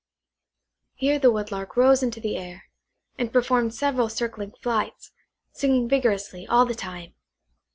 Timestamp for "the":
1.19-1.31, 2.19-2.35, 6.65-6.73